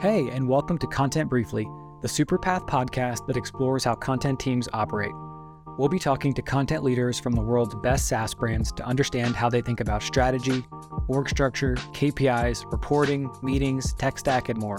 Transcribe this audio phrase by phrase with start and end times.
[0.00, 1.64] Hey, and welcome to Content Briefly,
[2.00, 5.12] the Superpath podcast that explores how content teams operate.
[5.76, 9.50] We'll be talking to content leaders from the world's best SaaS brands to understand how
[9.50, 10.64] they think about strategy,
[11.06, 14.78] org structure, KPIs, reporting, meetings, tech stack, and more.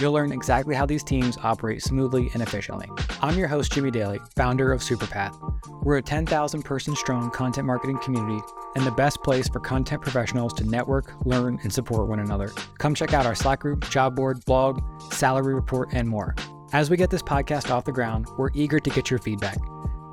[0.00, 2.88] You'll learn exactly how these teams operate smoothly and efficiently.
[3.20, 5.36] I'm your host, Jimmy Daly, founder of Superpath.
[5.82, 8.42] We're a 10,000 person strong content marketing community
[8.76, 12.50] and the best place for content professionals to network, learn, and support one another.
[12.78, 14.80] Come check out our Slack group, job board, blog,
[15.12, 16.34] salary report, and more.
[16.72, 19.58] As we get this podcast off the ground, we're eager to get your feedback.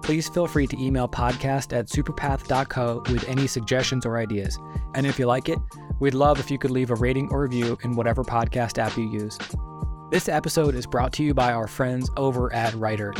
[0.03, 4.59] Please feel free to email podcast at superpath.co with any suggestions or ideas.
[4.95, 5.59] And if you like it,
[6.01, 9.09] we'd love if you could leave a rating or review in whatever podcast app you
[9.09, 9.37] use.
[10.09, 13.13] This episode is brought to you by our friends over at Writer.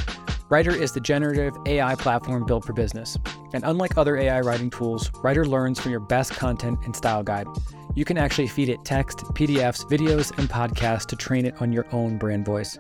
[0.48, 3.18] Writer is the generative AI platform built for business.
[3.52, 7.46] And unlike other AI writing tools, Writer learns from your best content and style guide.
[7.94, 11.86] You can actually feed it text, PDFs, videos, and podcasts to train it on your
[11.92, 12.80] own brand voice.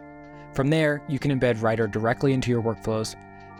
[0.53, 3.13] From there, you can embed Writer directly into your workflows.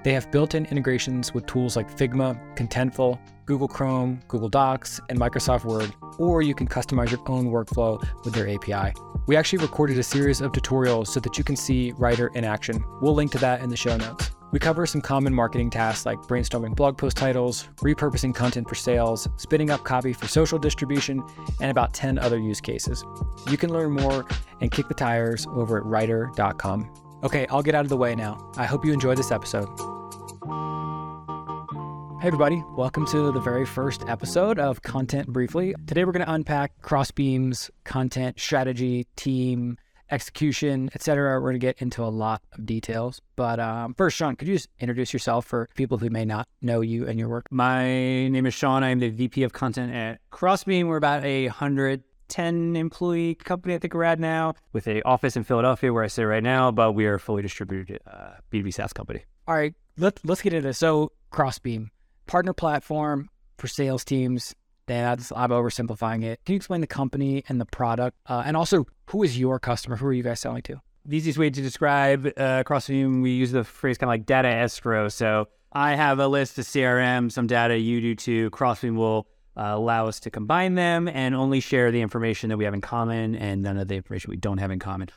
[0.06, 5.20] They have built in integrations with tools like Figma, Contentful, Google Chrome, Google Docs, and
[5.20, 8.94] Microsoft Word, or you can customize your own workflow with their API.
[9.28, 12.82] We actually recorded a series of tutorials so that you can see Writer in action.
[13.02, 14.32] We'll link to that in the show notes.
[14.54, 19.28] We cover some common marketing tasks like brainstorming blog post titles, repurposing content for sales,
[19.36, 21.22] spinning up copy for social distribution,
[21.60, 23.04] and about 10 other use cases.
[23.50, 24.26] You can learn more
[24.62, 26.94] and kick the tires over at writer.com.
[27.24, 28.50] Okay, I'll get out of the way now.
[28.56, 29.97] I hope you enjoyed this episode.
[32.20, 35.76] Hey, everybody, welcome to the very first episode of Content Briefly.
[35.86, 39.78] Today, we're going to unpack Crossbeam's content strategy, team,
[40.10, 41.40] execution, etc.
[41.40, 43.22] We're going to get into a lot of details.
[43.36, 46.82] But um, first, Sean, could you just introduce yourself for people who may not know
[46.82, 47.46] you and your work?
[47.52, 48.84] My name is Sean.
[48.84, 50.88] I'm the VP of content at Crossbeam.
[50.88, 55.38] We're about a hundred 10 employee company, I think we're at now, with a office
[55.38, 58.74] in Philadelphia where I sit right now, but we are a fully distributed uh, B2B
[58.74, 59.22] SaaS company.
[59.48, 60.78] All right, let, let's get into this.
[60.78, 61.90] So, Crossbeam,
[62.28, 64.54] partner platform for sales teams.
[64.86, 66.40] That's I'm oversimplifying it.
[66.46, 69.98] Can you explain the company and the product, uh, and also who is your customer?
[69.98, 70.80] Who are you guys selling to?
[71.06, 74.50] The easiest way to describe uh, Crossbeam, we use the phrase kind of like data
[74.50, 75.08] escrow.
[75.10, 78.50] So I have a list of CRM, some data you do too.
[78.50, 79.28] Crossbeam will
[79.58, 82.82] uh, allow us to combine them and only share the information that we have in
[82.82, 85.10] common and none of the information we don't have in common.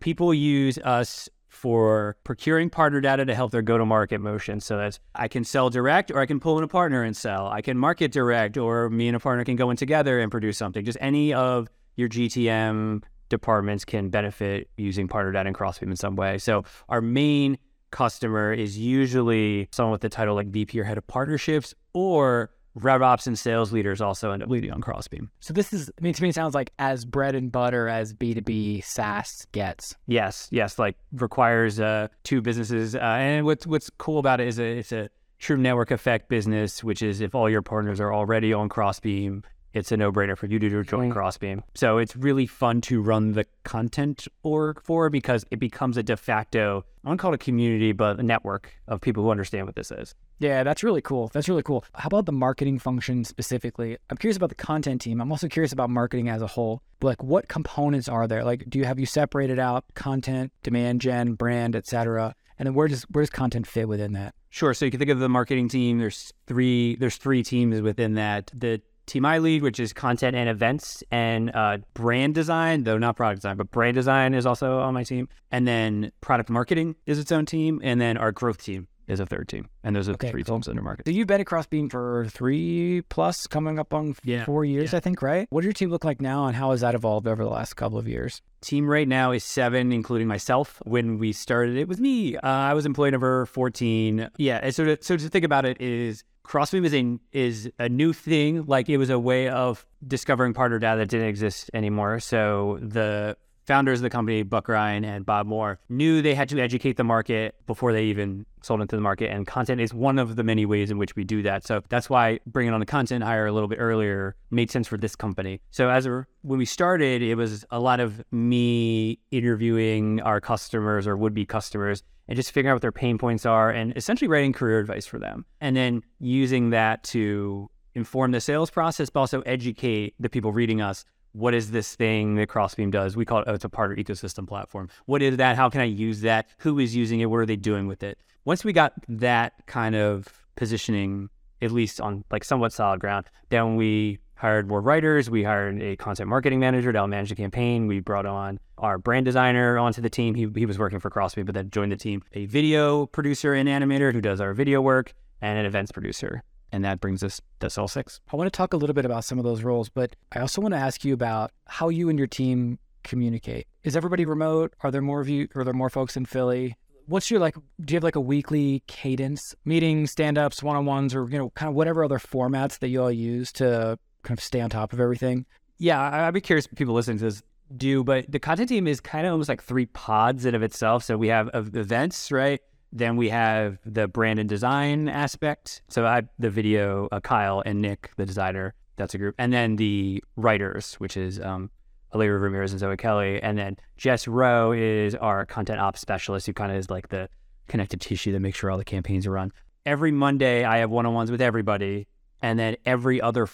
[0.00, 4.60] People use us for procuring partner data to help their go to market motion.
[4.60, 7.48] So that's I can sell direct or I can pull in a partner and sell.
[7.48, 10.58] I can market direct or me and a partner can go in together and produce
[10.58, 10.84] something.
[10.84, 16.14] Just any of your GTM departments can benefit using partner data and Crossbeam in some
[16.14, 16.38] way.
[16.38, 17.58] So our main
[17.90, 23.26] customer is usually someone with the title like VP or head of partnerships or RevOps
[23.26, 25.30] and sales leaders also end up leading on Crossbeam.
[25.40, 28.12] So this is, I mean, to me, it sounds like as bread and butter as
[28.12, 29.94] B2B SaaS gets.
[30.06, 32.94] Yes, yes, like requires uh, two businesses.
[32.94, 36.84] Uh, and what's what's cool about it is a, it's a true network effect business,
[36.84, 39.42] which is if all your partners are already on Crossbeam,
[39.76, 41.62] it's a no-brainer for you to join Crossbeam.
[41.74, 46.16] So it's really fun to run the content org for because it becomes a de
[46.16, 49.76] facto, I don't call it a community, but a network of people who understand what
[49.76, 50.14] this is.
[50.38, 51.28] Yeah, that's really cool.
[51.32, 51.84] That's really cool.
[51.94, 53.96] How about the marketing function specifically?
[54.10, 55.20] I'm curious about the content team.
[55.20, 56.82] I'm also curious about marketing as a whole.
[57.00, 58.44] Like what components are there?
[58.44, 62.34] Like do you have you separated out content, demand gen, brand, etc.?
[62.58, 64.34] And then where does where does content fit within that?
[64.50, 64.72] Sure.
[64.72, 65.98] So you can think of the marketing team.
[65.98, 68.50] There's three there's three teams within that.
[68.54, 73.16] The team I lead, which is content and events and uh, brand design, though not
[73.16, 75.28] product design, but brand design is also on my team.
[75.50, 77.80] And then product marketing is its own team.
[77.82, 79.68] And then our growth team is a third team.
[79.84, 80.56] And those are okay, three cool.
[80.56, 81.06] teams under market.
[81.06, 84.98] So you've been at Crossbeam for three plus, coming up on yeah, four years, yeah.
[84.98, 85.46] I think, right?
[85.50, 87.74] What does your team look like now and how has that evolved over the last
[87.74, 88.42] couple of years?
[88.60, 90.82] Team right now is seven, including myself.
[90.84, 92.36] When we started, it was me.
[92.36, 94.30] Uh, I was employee number 14.
[94.38, 94.68] Yeah.
[94.70, 96.84] So to, so to think about it is Crossbeam
[97.32, 98.66] is a, a new thing.
[98.66, 102.20] Like it was a way of discovering partner data that didn't exist anymore.
[102.20, 103.36] So the
[103.66, 107.04] founders of the company, Buck Ryan and Bob Moore, knew they had to educate the
[107.04, 109.30] market before they even sold into the market.
[109.30, 111.66] And content is one of the many ways in which we do that.
[111.66, 114.96] So that's why bringing on the content hire a little bit earlier made sense for
[114.96, 115.60] this company.
[115.72, 121.08] So as a, when we started, it was a lot of me interviewing our customers
[121.08, 124.28] or would be customers and just figuring out what their pain points are and essentially
[124.28, 125.44] writing career advice for them.
[125.60, 130.80] And then using that to inform the sales process, but also educate the people reading
[130.80, 131.04] us
[131.36, 133.14] what is this thing that Crossbeam does?
[133.14, 134.88] We call it, oh, it's a partner ecosystem platform.
[135.04, 135.56] What is that?
[135.56, 136.48] How can I use that?
[136.58, 137.26] Who is using it?
[137.26, 138.18] What are they doing with it?
[138.46, 141.28] Once we got that kind of positioning,
[141.60, 145.28] at least on like somewhat solid ground, then we hired more writers.
[145.28, 147.86] We hired a content marketing manager to help manage the campaign.
[147.86, 150.34] We brought on our brand designer onto the team.
[150.34, 152.22] He, he was working for Crossbeam, but then joined the team.
[152.32, 156.42] A video producer and animator who does our video work, and an events producer.
[156.72, 158.20] And that brings us to Soul Six.
[158.32, 160.60] I want to talk a little bit about some of those roles, but I also
[160.60, 163.66] want to ask you about how you and your team communicate.
[163.84, 164.74] Is everybody remote?
[164.80, 165.48] Are there more of you?
[165.54, 166.76] Are there more folks in Philly?
[167.06, 167.54] What's your like?
[167.54, 171.76] Do you have like a weekly cadence, meetings, stand-ups, one-on-ones, or you know, kind of
[171.76, 175.46] whatever other formats that you all use to kind of stay on top of everything?
[175.78, 177.42] Yeah, I'd be curious people listening to this
[177.76, 181.04] do, but the content team is kind of almost like three pods in of itself.
[181.04, 182.60] So we have events, right?
[182.92, 185.82] Then we have the brand and design aspect.
[185.88, 189.76] So I the video, uh, Kyle and Nick, the designer, that's a group, and then
[189.76, 191.70] the writers, which is um,
[192.14, 196.54] Olivia Ramirez and Zoe Kelly, and then Jess Rowe is our content ops specialist, who
[196.54, 197.28] kind of is like the
[197.68, 199.52] connective tissue that makes sure all the campaigns are run.
[199.84, 202.06] Every Monday, I have one-on-ones with everybody,
[202.40, 203.48] and then every other,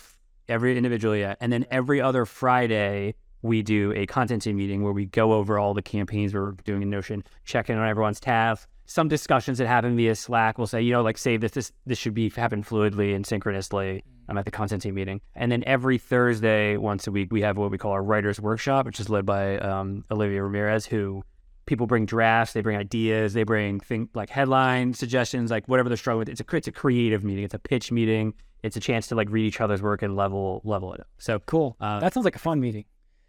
[0.49, 4.93] every individual, yeah, and then every other Friday we do a content team meeting where
[4.93, 8.69] we go over all the campaigns we're doing in Notion, check in on everyone's tasks.
[8.87, 11.99] Some discussions that happen via Slack will say, you know, like save this, this, this
[11.99, 14.05] should be happen fluidly and synchronously.
[14.29, 15.21] I'm at the content team meeting.
[15.35, 18.87] And then every Thursday, once a week, we have what we call our writers workshop,
[18.87, 21.23] which is led by um, Olivia Ramirez, who
[21.67, 25.97] people bring drafts, they bring ideas, they bring think like headline suggestions, like whatever they're
[25.97, 26.29] struggling with.
[26.29, 27.45] It's a it's a creative meeting.
[27.45, 28.35] It's a pitch meeting.
[28.63, 31.09] It's a chance to like read each other's work and level level it up.
[31.19, 31.77] So Cool.
[31.81, 32.85] Uh, that sounds like a fun meeting.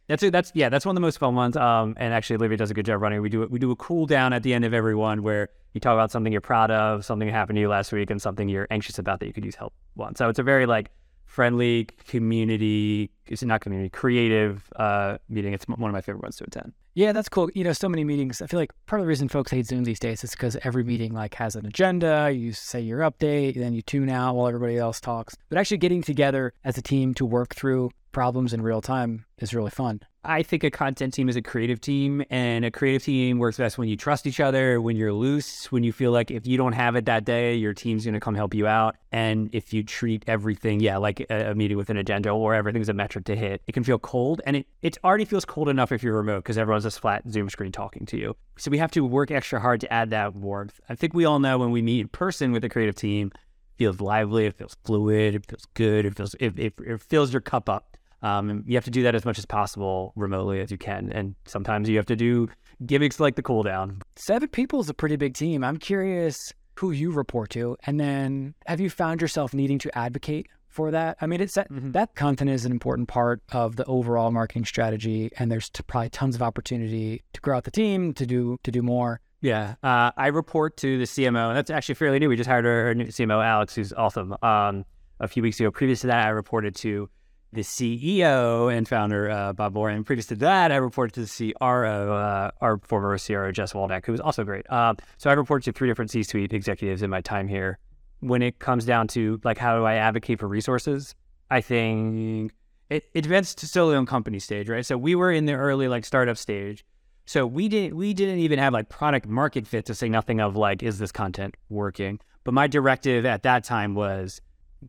[0.08, 0.32] that's it.
[0.32, 0.70] That's yeah.
[0.70, 1.56] That's one of the most fun ones.
[1.58, 3.22] Um, and actually, Olivia does a good job running.
[3.22, 3.52] We do it.
[3.52, 6.12] We do a cool down at the end of every one where you talk about
[6.12, 9.00] something you're proud of, something that happened to you last week, and something you're anxious
[9.00, 10.16] about that you could use help on.
[10.16, 10.92] So it's a very like
[11.34, 13.10] friendly community.
[13.26, 15.52] It's not community, creative uh, meeting.
[15.52, 16.74] It's one of my favorite ones to attend.
[16.94, 17.50] Yeah, that's cool.
[17.56, 18.40] You know, so many meetings.
[18.40, 20.84] I feel like part of the reason folks hate Zoom these days is because every
[20.84, 22.30] meeting like has an agenda.
[22.32, 25.36] You say your update, then you tune out while everybody else talks.
[25.50, 29.56] But actually getting together as a team to work through problems in real time is
[29.56, 30.02] really fun.
[30.26, 33.78] I think a content team is a creative team, and a creative team works best
[33.78, 36.72] when you trust each other, when you're loose, when you feel like if you don't
[36.74, 38.96] have it that day, your team's going to come help you out.
[39.12, 42.88] And if you treat everything, yeah, like a, a meeting with an agenda or everything's
[42.88, 44.42] a metric to hit, it can feel cold.
[44.46, 47.50] And it, it already feels cold enough if you're remote because everyone's just flat Zoom
[47.50, 48.36] screen talking to you.
[48.58, 50.80] So we have to work extra hard to add that warmth.
[50.88, 53.78] I think we all know when we meet in person with a creative team, it
[53.78, 57.42] feels lively, it feels fluid, it feels good, it feels it, it, it fills your
[57.42, 57.98] cup up.
[58.24, 61.12] Um, you have to do that as much as possible remotely as you can.
[61.12, 62.48] And sometimes you have to do
[62.86, 64.02] gimmicks like the cool down.
[64.16, 65.64] Seven people is a pretty big team.
[65.64, 66.38] I'm curious
[66.80, 67.78] who you report to.
[67.86, 71.18] And then have you found yourself needing to advocate for that?
[71.22, 71.94] I mean, it's that, Mhm.
[71.94, 75.30] that content is an important part of the overall marketing strategy.
[75.38, 78.72] And there's t- probably tons of opportunity to grow out the team, to do, to
[78.72, 79.20] do more.
[79.42, 82.30] Yeah, uh, I report to the CMO, and that's actually fairly new.
[82.30, 84.34] We just hired our new CMO, Alex, who's awesome.
[84.42, 84.86] Um,
[85.20, 85.70] a few weeks ago.
[85.70, 87.10] Previous to that, I reported to
[87.54, 90.04] the CEO and founder, uh, Bob Moore.
[90.04, 94.12] Previous to that, I reported to the CRO, uh, our former CRO, Jess Waldeck, who
[94.12, 94.70] was also great.
[94.72, 97.78] Um, so I reported to three different C-suite executives in my time here.
[98.22, 101.14] When it comes down to like how do I advocate for resources,
[101.52, 102.54] I think
[102.90, 104.86] it, it depends to still on company stage, right?
[104.86, 106.86] So we were in the early like startup stage.
[107.26, 110.56] So we didn't we didn't even have like product market fit to say nothing of
[110.56, 112.20] like is this content working.
[112.44, 114.42] But my directive at that time was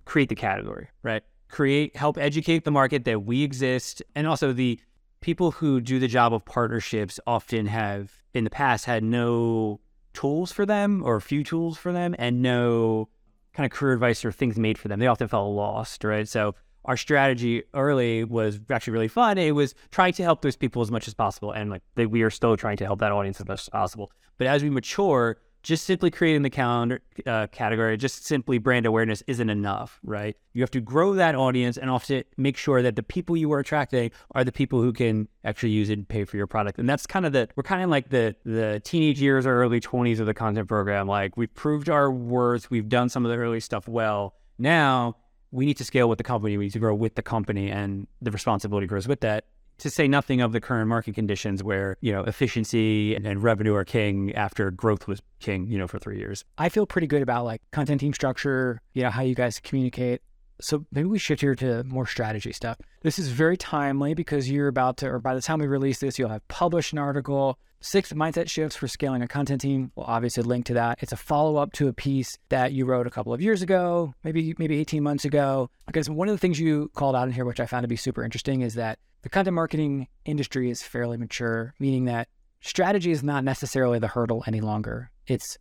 [0.05, 1.23] create the category, right?
[1.49, 4.81] Create help educate the market that we exist and also the
[5.21, 9.81] people who do the job of partnerships often have in the past had no
[10.13, 13.09] tools for them or few tools for them and no
[13.55, 14.99] kind of career advice or things made for them.
[14.99, 16.29] They often felt lost, right?
[16.29, 19.39] So our strategy early was actually really fun.
[19.39, 22.23] It was trying to help those people as much as possible, and like they, we
[22.23, 24.13] are still trying to help that audience as much as possible.
[24.37, 29.23] But as we mature, just simply creating the calendar uh, category, just simply brand awareness
[29.27, 30.37] isn't enough, right?
[30.53, 33.61] You have to grow that audience and also make sure that the people you are
[33.61, 36.79] attracting are the people who can actually use it and pay for your product.
[36.79, 39.81] And that's kind of the we're kind of like the the teenage years or early
[39.81, 41.09] 20s of the content program.
[41.09, 44.35] Like we've proved our worth, we've done some of the early stuff well.
[44.59, 45.17] Now
[45.51, 48.07] we need to scale with the company, we need to grow with the company, and
[48.21, 49.47] the responsibility grows with that.
[49.79, 53.75] To say nothing of the current market conditions where, you know, efficiency and, and revenue
[53.75, 56.45] are king after growth was king, you know, for three years.
[56.59, 60.23] I feel pretty good about like content team structure, you know, how you guys communicate.
[60.61, 62.79] So maybe we shift here to more strategy stuff.
[63.03, 66.19] This is very timely because you're about to, or by the time we release this,
[66.19, 69.91] you'll have published an article, six mindset shifts for scaling a content team.
[69.95, 70.99] We'll obviously link to that.
[71.01, 74.15] It's a follow up to a piece that you wrote a couple of years ago,
[74.23, 75.71] maybe maybe 18 months ago.
[75.87, 77.97] Because one of the things you called out in here, which I found to be
[77.97, 82.29] super interesting, is that the content marketing industry is fairly mature, meaning that
[82.61, 85.11] strategy is not necessarily the hurdle any longer.
[85.27, 85.59] It's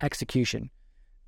[0.00, 0.70] execution.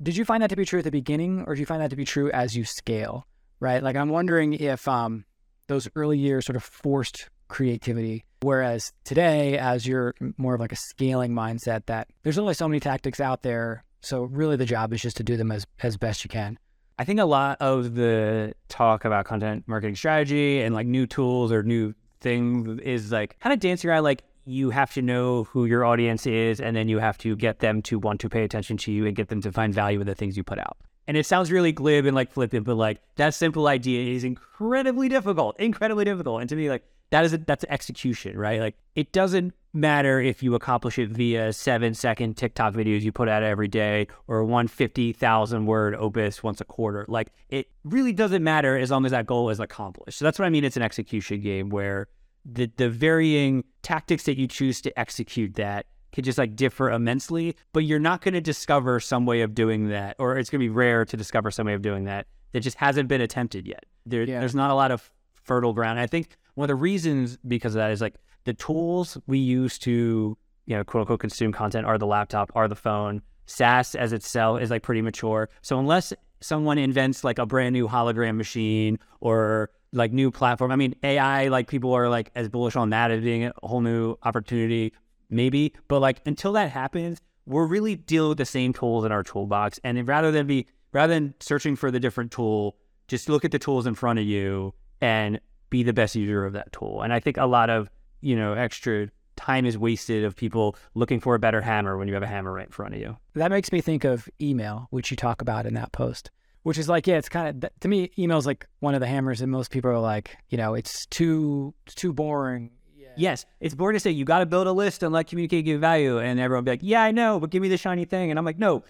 [0.03, 1.91] Did you find that to be true at the beginning, or do you find that
[1.91, 3.27] to be true as you scale?
[3.63, 3.83] right?
[3.83, 5.25] Like I'm wondering if um,
[5.69, 10.77] those early years sort of forced creativity, whereas today, as you're more of like a
[10.77, 13.85] scaling mindset, that there's only so many tactics out there.
[14.01, 16.59] So really, the job is just to do them as as best you can.
[16.99, 21.53] I think a lot of the talk about content marketing strategy and like new tools
[21.53, 25.65] or new things is like kind of dancing around like you have to know who
[25.65, 28.77] your audience is and then you have to get them to want to pay attention
[28.77, 30.77] to you and get them to find value in the things you put out.
[31.07, 35.09] And it sounds really glib and like flippant, but like that simple idea is incredibly
[35.09, 36.41] difficult, incredibly difficult.
[36.41, 38.61] And to me, like that is a, that's execution, right?
[38.61, 43.29] Like it doesn't matter if you accomplish it via seven second TikTok videos you put
[43.29, 47.05] out every day or one fifty thousand word opus once a quarter.
[47.09, 50.19] Like it really doesn't matter as long as that goal is accomplished.
[50.19, 50.65] So that's what I mean.
[50.65, 52.09] It's an execution game where
[52.45, 57.57] the the varying tactics that you choose to execute that could just like differ immensely,
[57.73, 60.65] but you're not going to discover some way of doing that, or it's going to
[60.65, 63.85] be rare to discover some way of doing that that just hasn't been attempted yet.
[64.07, 64.41] There, yeah.
[64.41, 65.99] There's not a lot of fertile ground.
[65.99, 69.79] I think one of the reasons because of that is like the tools we use
[69.81, 73.23] to, you know, quote unquote consume content are the laptop, are the phone.
[73.47, 75.49] SaaS as itself is like pretty mature.
[75.63, 80.77] So unless someone invents like a brand new hologram machine or like new platform, I
[80.77, 84.17] mean AI, like people are like as bullish on that as being a whole new
[84.23, 84.93] opportunity,
[85.31, 85.75] maybe.
[85.89, 89.81] But like until that happens, we're really dealing with the same tools in our toolbox.
[89.85, 92.77] And rather than be rather than searching for the different tool,
[93.09, 96.53] just look at the tools in front of you and be the best user of
[96.53, 97.03] that tool.
[97.03, 97.91] And I think a lot of
[98.23, 102.15] you know, extra time is wasted of people looking for a better hammer when you
[102.15, 103.17] have a hammer right in front of you.
[103.35, 106.31] That makes me think of email, which you talk about in that post,
[106.63, 109.07] which is like, yeah, it's kind of to me, email is like one of the
[109.07, 112.71] hammers, and most people are like, you know, it's too it's too boring.
[112.97, 113.09] Yeah.
[113.17, 115.81] Yes, it's boring to say you got to build a list and let communicate give
[115.81, 118.39] value, and everyone be like, yeah, I know, but give me the shiny thing, and
[118.39, 118.85] I'm like, no,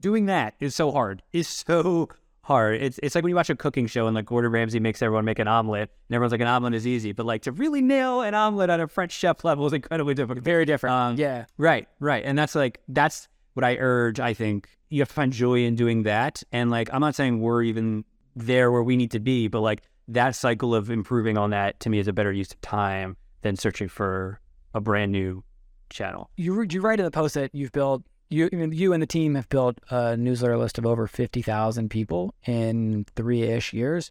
[0.00, 1.22] doing that is so hard.
[1.32, 2.08] Is so
[2.42, 2.80] hard.
[2.82, 5.24] It's it's like when you watch a cooking show and like Gordon Ramsay makes everyone
[5.24, 8.20] make an omelet, and everyone's like an omelet is easy, but like to really nail
[8.20, 10.44] an omelet on a French chef level is incredibly difficult.
[10.44, 10.94] Very different.
[10.94, 11.46] Um, yeah.
[11.56, 11.88] Right.
[12.00, 12.22] Right.
[12.24, 14.20] And that's like that's what I urge.
[14.20, 16.42] I think you have to find joy in doing that.
[16.52, 18.04] And like I'm not saying we're even
[18.36, 21.88] there where we need to be, but like that cycle of improving on that to
[21.88, 24.40] me is a better use of time than searching for
[24.74, 25.42] a brand new
[25.90, 26.30] channel.
[26.36, 29.48] You you write in the post that you've built you you and the team have
[29.48, 34.10] built a newsletter list of over 50,000 people in 3ish years.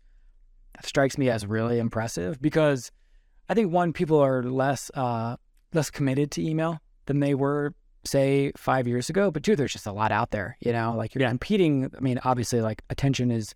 [0.75, 2.91] That strikes me as really impressive because
[3.49, 5.37] I think one people are less uh,
[5.73, 7.73] less committed to email than they were
[8.05, 11.15] say 5 years ago, but two there's just a lot out there, you know, like
[11.15, 11.29] you're yeah.
[11.29, 13.53] competing, I mean obviously like attention is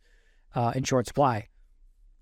[0.56, 1.48] uh, in short supply.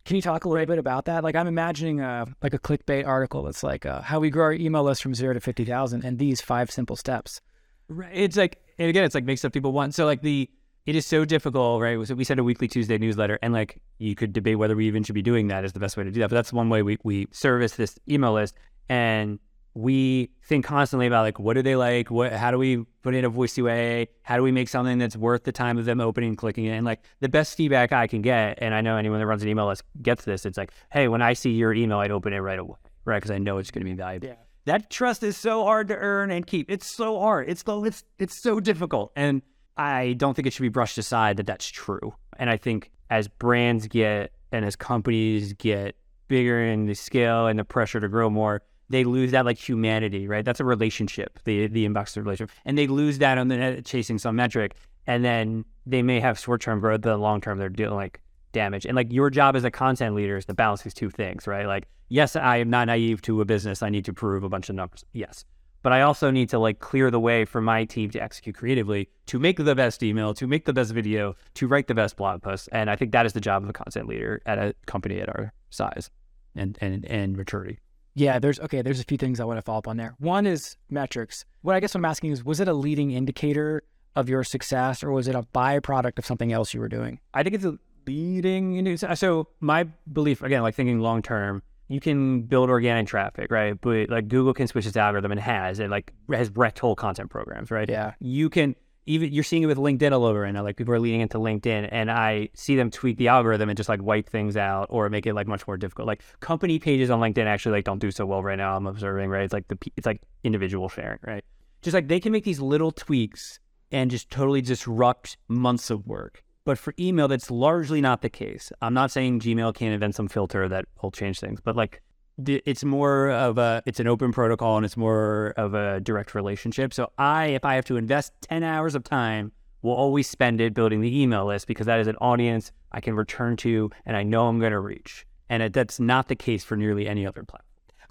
[0.06, 1.24] Can you talk a little bit about that?
[1.24, 4.54] Like I'm imagining a like a clickbait article that's like uh, how we grow our
[4.54, 7.42] email list from 0 to 50,000 and these five simple steps.
[7.88, 8.12] Right.
[8.14, 9.94] It's like, and again, it's like make stuff people want.
[9.94, 10.50] So like the,
[10.86, 12.06] it is so difficult, right?
[12.08, 15.04] So we send a weekly Tuesday newsletter, and like you could debate whether we even
[15.04, 16.30] should be doing that is the best way to do that.
[16.30, 18.56] But that's one way we we service this email list,
[18.88, 19.40] and
[19.76, 23.24] we think constantly about like what do they like, what how do we put in
[23.24, 26.30] a voice UA, how do we make something that's worth the time of them opening
[26.30, 29.20] and clicking it, and like the best feedback I can get, and I know anyone
[29.20, 30.46] that runs an email list gets this.
[30.46, 33.18] It's like, hey, when I see your email, I'd open it right away, right?
[33.18, 34.28] Because I know it's going to be valuable.
[34.30, 36.70] Yeah that trust is so hard to earn and keep.
[36.70, 37.50] It's so hard.
[37.50, 39.12] It's so it's it's so difficult.
[39.16, 39.42] And
[39.78, 42.14] I don't think it should be brushed aside that that's true.
[42.38, 45.96] And I think as brands get and as companies get
[46.28, 50.28] bigger in the scale and the pressure to grow more, they lose that like humanity,
[50.28, 50.46] right?
[50.46, 54.36] That's a relationship, the the inbox relationship, and they lose that on the chasing some
[54.36, 54.76] metric,
[55.08, 58.86] and then they may have short term growth, but long term they're doing like damage.
[58.86, 61.68] And like your job as a content leader is to balance these two things, right?
[61.68, 63.84] Like, yes, I am not naive to a business.
[63.84, 65.06] I need to prove a bunch of numbers.
[65.14, 65.46] Yes.
[65.84, 69.08] But I also need to like clear the way for my team to execute creatively,
[69.28, 72.42] to make the best email, to make the best video, to write the best blog
[72.42, 72.70] post.
[72.72, 75.30] And I think that is the job of a content leader at a company at
[75.30, 76.10] our size
[76.56, 77.78] and and and maturity.
[78.16, 80.16] Yeah, there's okay, there's a few things I want to follow up on there.
[80.20, 81.46] One is metrics.
[81.62, 83.84] What I guess I'm asking is was it a leading indicator
[84.16, 87.20] of your success or was it a byproduct of something else you were doing?
[87.34, 92.00] I think it's a leading into so my belief again like thinking long term you
[92.00, 95.90] can build organic traffic right but like google can switch its algorithm and has it
[95.90, 98.76] like has wrecked whole content programs right yeah you can
[99.06, 101.38] even you're seeing it with linkedin all over right now like people are leading into
[101.38, 105.10] linkedin and i see them tweak the algorithm and just like wipe things out or
[105.10, 106.08] make it like much more difficult.
[106.08, 109.30] Like company pages on linkedin actually like don't do so well right now i'm observing
[109.30, 109.44] right?
[109.44, 111.44] It's like the it's like individual sharing right?
[111.82, 113.60] Just like they can make these little tweaks
[113.92, 116.44] and just totally disrupt months of work.
[116.66, 118.72] But for email, that's largely not the case.
[118.82, 122.02] I'm not saying Gmail can't invent some filter that will change things, but like
[122.38, 126.94] it's more of a it's an open protocol and it's more of a direct relationship.
[126.94, 129.52] So I, if I have to invest 10 hours of time
[129.82, 133.16] will always spend it building the email list because that is an audience I can
[133.16, 135.26] return to and I know I'm going to reach.
[135.50, 137.62] And it, that's not the case for nearly any other platform.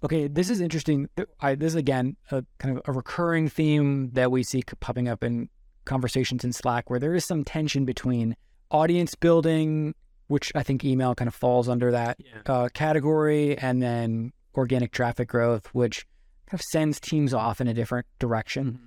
[0.05, 1.09] Okay, this is interesting.
[1.41, 5.25] I, this is again a kind of a recurring theme that we see popping up
[5.25, 5.49] in
[5.85, 8.37] conversations in Slack, where there is some tension between
[8.71, 9.95] audience building,
[10.29, 12.53] which I think email kind of falls under that yeah.
[12.53, 16.07] uh, category, and then organic traffic growth, which
[16.47, 18.65] kind of sends teams off in a different direction.
[18.65, 18.87] Mm-hmm.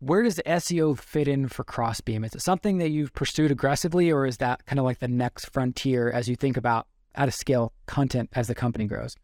[0.00, 2.22] Where does SEO fit in for Crossbeam?
[2.22, 5.46] Is it something that you've pursued aggressively, or is that kind of like the next
[5.46, 9.16] frontier as you think about how to scale content as the company grows?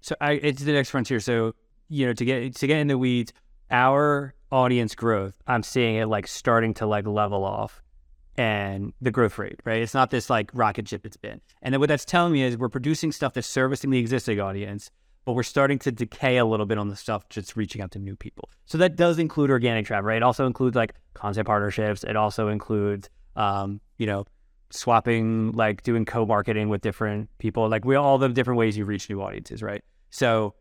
[0.00, 1.20] So I, it's the next frontier.
[1.20, 1.54] So
[1.88, 3.32] you know, to get to get in the weeds,
[3.70, 7.82] our audience growth, I'm seeing it like starting to like level off,
[8.36, 9.82] and the growth rate, right?
[9.82, 11.40] It's not this like rocket ship it's been.
[11.62, 14.90] And then what that's telling me is we're producing stuff that's servicing the existing audience,
[15.24, 17.98] but we're starting to decay a little bit on the stuff just reaching out to
[17.98, 18.50] new people.
[18.66, 20.16] So that does include organic traffic, right?
[20.16, 22.04] It also includes like content partnerships.
[22.04, 24.24] It also includes, um, you know,
[24.70, 29.08] swapping, like doing co-marketing with different people, like we all the different ways you reach
[29.08, 29.82] new audiences, right?
[30.10, 30.54] So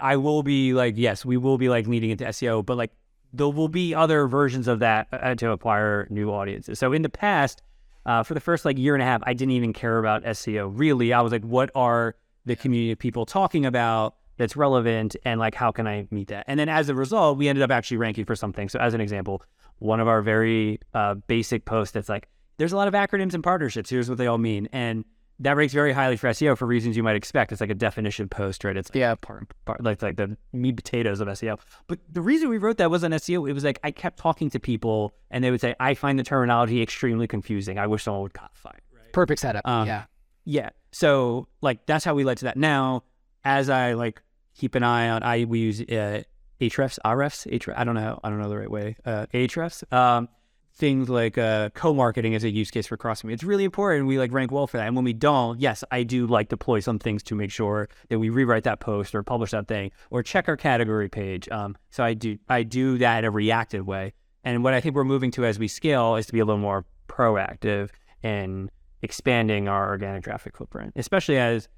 [0.00, 2.92] I will be like, yes, we will be like leading into SEO, but like
[3.32, 6.78] there will be other versions of that uh, to acquire new audiences.
[6.78, 7.62] So in the past,
[8.06, 10.70] uh, for the first like year and a half, I didn't even care about SEO.
[10.74, 15.38] Really, I was like, what are the community of people talking about that's relevant and
[15.38, 16.44] like how can I meet that?
[16.48, 18.68] And then as a result, we ended up actually ranking for something.
[18.68, 19.42] So as an example,
[19.78, 23.42] one of our very uh, basic posts that's like, there's a lot of acronyms and
[23.44, 23.90] partnerships.
[23.90, 24.68] Here's what they all mean.
[24.72, 25.04] And
[25.40, 27.50] that ranks very highly for SEO for reasons you might expect.
[27.50, 28.76] It's like a definition post, right?
[28.76, 31.58] It's like yeah, part, part, like like the meat potatoes of SEO.
[31.86, 33.48] But the reason we wrote that wasn't SEO.
[33.48, 36.22] It was like I kept talking to people, and they would say, "I find the
[36.22, 37.78] terminology extremely confusing.
[37.78, 39.12] I wish someone would codify it." Right?
[39.12, 39.66] Perfect setup.
[39.66, 40.04] Um, yeah,
[40.44, 40.70] yeah.
[40.92, 42.58] So like that's how we led to that.
[42.58, 43.04] Now,
[43.42, 44.20] as I like
[44.54, 46.22] keep an eye on, I we use uh,
[46.60, 47.74] Ahrefs, Ahrefs, Ahrefs.
[47.76, 48.20] I don't know.
[48.22, 48.96] I don't know the right way.
[49.06, 49.90] Uh, Ahrefs.
[49.90, 50.28] Um,
[50.74, 53.32] things like uh, co-marketing as a use case for Crossbeam.
[53.32, 54.06] It's really important.
[54.06, 54.86] We like rank well for that.
[54.86, 58.18] And when we don't, yes, I do like deploy some things to make sure that
[58.18, 61.48] we rewrite that post or publish that thing or check our category page.
[61.50, 64.14] Um, so I do I do that in a reactive way.
[64.42, 66.60] And what I think we're moving to as we scale is to be a little
[66.60, 67.90] more proactive
[68.22, 68.70] in
[69.02, 71.68] expanding our organic traffic footprint, especially as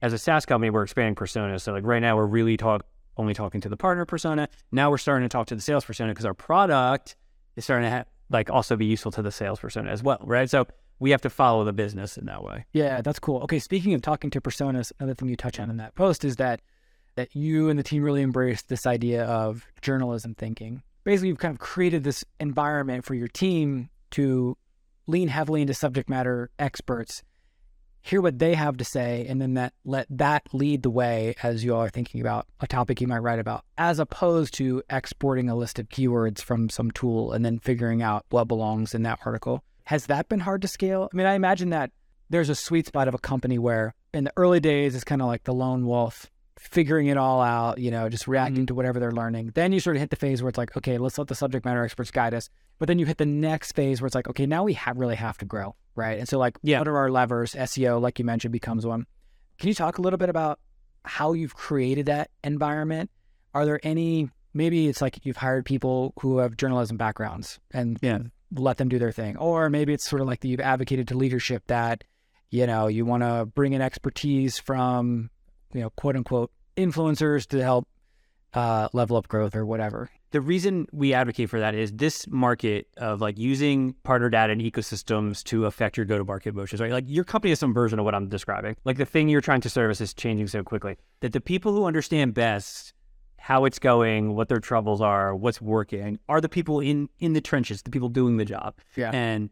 [0.00, 1.62] as a SaaS company, we're expanding personas.
[1.62, 4.48] So like right now, we're really talk only talking to the partner persona.
[4.70, 7.16] Now we're starting to talk to the sales persona because our product
[7.56, 10.48] is starting to have like also be useful to the sales persona as well, right?
[10.48, 10.66] So
[10.98, 12.66] we have to follow the business in that way.
[12.72, 13.40] Yeah, that's cool.
[13.42, 16.36] Okay, speaking of talking to personas, another thing you touch on in that post is
[16.36, 16.60] that
[17.14, 20.82] that you and the team really embraced this idea of journalism thinking.
[21.02, 24.56] Basically, you've kind of created this environment for your team to
[25.08, 27.22] lean heavily into subject matter experts
[28.02, 31.64] hear what they have to say and then that let that lead the way as
[31.64, 35.48] you all are thinking about a topic you might write about as opposed to exporting
[35.48, 39.18] a list of keywords from some tool and then figuring out what belongs in that
[39.24, 39.62] article.
[39.84, 41.08] Has that been hard to scale?
[41.12, 41.90] I mean i imagine that
[42.30, 45.28] there's a sweet spot of a company where in the early days it's kind of
[45.28, 48.66] like the lone wolf figuring it all out, you know, just reacting mm-hmm.
[48.66, 49.52] to whatever they're learning.
[49.54, 51.64] Then you sort of hit the phase where it's like, okay, let's let the subject
[51.64, 52.50] matter experts guide us.
[52.78, 55.16] But then you hit the next phase where it's like, okay, now we have really
[55.16, 56.18] have to grow, right?
[56.18, 56.78] And so like, yeah.
[56.78, 57.54] what are our levers?
[57.54, 59.06] SEO, like you mentioned, becomes one.
[59.58, 60.60] Can you talk a little bit about
[61.04, 63.10] how you've created that environment?
[63.54, 64.30] Are there any?
[64.54, 68.18] Maybe it's like you've hired people who have journalism backgrounds and yeah.
[68.52, 71.64] let them do their thing, or maybe it's sort of like you've advocated to leadership
[71.66, 72.04] that
[72.50, 75.30] you know you want to bring in expertise from
[75.72, 77.88] you know, quote unquote influencers to help
[78.54, 80.10] uh, level up growth or whatever.
[80.30, 84.60] The reason we advocate for that is this market of like using partner data and
[84.60, 86.92] ecosystems to affect your go-to-market motions, right?
[86.92, 88.76] Like your company has some version of what I'm describing.
[88.84, 91.84] Like the thing you're trying to service is changing so quickly that the people who
[91.84, 92.92] understand best
[93.38, 97.40] how it's going, what their troubles are, what's working, are the people in in the
[97.40, 98.74] trenches, the people doing the job.
[98.96, 99.10] Yeah.
[99.14, 99.48] And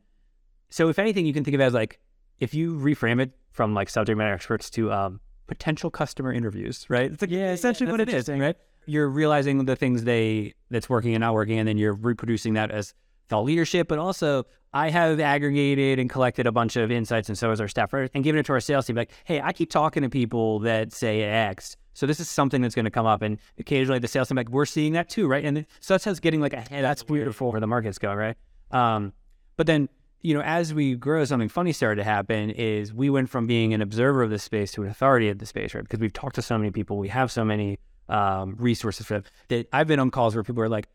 [0.69, 1.99] so if anything, you can think of it as like
[2.39, 7.13] if you reframe it from like subject matter experts to um, potential customer interviews, right?
[7.13, 8.57] It's like yeah, essentially yeah, what it is, right?
[8.87, 12.71] You're realizing the things they that's working and not working, and then you're reproducing that
[12.71, 12.95] as
[13.29, 13.89] thought leadership.
[13.89, 17.69] But also, I have aggregated and collected a bunch of insights, and so has our
[17.69, 18.11] staff, right?
[18.15, 18.97] and giving it to our sales team.
[18.97, 21.77] Like, hey, I keep talking to people that say X.
[21.95, 24.51] So this is something that's going to come up, and occasionally the sales team like
[24.51, 25.45] we're seeing that too, right?
[25.45, 26.85] And so that's how it's getting like ahead.
[26.85, 28.37] That's beautiful where the markets go, right?
[28.71, 29.13] Um,
[29.57, 29.89] but then
[30.23, 33.75] you know, as we grow, something funny started to happen is we went from being
[33.75, 35.85] an observer of the space to an authority of the space, right?
[35.85, 39.25] Because we've talked to so many people, we have so many um, resources for them
[39.49, 40.89] that I've been on calls where people are like,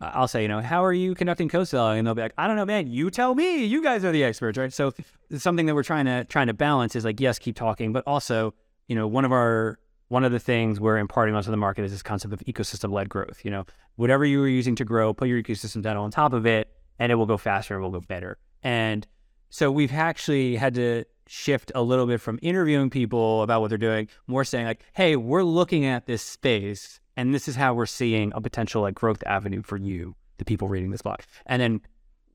[0.00, 1.98] I'll say, you know, how are you conducting co-selling?
[1.98, 2.86] And they'll be like, I don't know, man.
[2.86, 3.64] You tell me.
[3.64, 4.72] You guys are the experts, right?
[4.72, 4.94] So
[5.36, 8.54] something that we're trying to trying to balance is like, yes, keep talking, but also,
[8.86, 11.90] you know, one of our one of the things we're imparting onto the market is
[11.90, 13.40] this concept of ecosystem led growth.
[13.44, 13.64] You know,
[13.96, 17.10] whatever you are using to grow, put your ecosystem data on top of it, and
[17.10, 18.38] it will go faster and will go better.
[18.62, 19.06] And
[19.50, 23.78] so we've actually had to shift a little bit from interviewing people about what they're
[23.78, 27.86] doing, more saying like, "Hey, we're looking at this space, and this is how we're
[27.86, 31.80] seeing a potential like growth avenue for you, the people reading this blog." And then,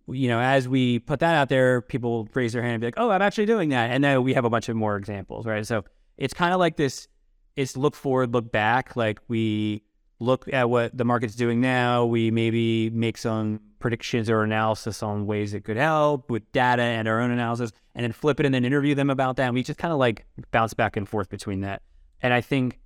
[0.08, 2.96] you know, as we put that out there, people raise their hand and be like,
[2.98, 5.66] "Oh, I'm actually doing that," and then we have a bunch of more examples, right?
[5.66, 5.84] So
[6.18, 7.08] it's kind of like this:
[7.56, 8.96] it's look forward, look back.
[8.96, 9.84] Like we
[10.20, 12.06] look at what the market's doing now.
[12.06, 17.06] We maybe make some predictions or analysis on ways it could help with data and
[17.06, 19.48] our own analysis, and then flip it and then interview them about that.
[19.48, 21.82] And we just kind of like bounce back and forth between that.
[22.22, 22.80] And I think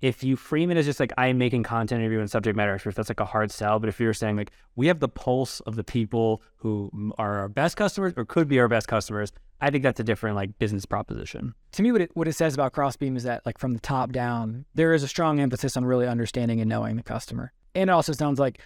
[0.00, 3.08] if you frame it as just like I'm making content interviewing subject matter experts, that's
[3.08, 3.80] like a hard sell.
[3.80, 7.48] But if you're saying like we have the pulse of the people who are our
[7.48, 10.86] best customers or could be our best customers, I think that's a different like business
[10.86, 11.52] proposition.
[11.72, 14.12] To me, what it what it says about Crossbeam is that like from the top
[14.12, 17.52] down, there is a strong emphasis on really understanding and knowing the customer.
[17.74, 18.60] And it also sounds like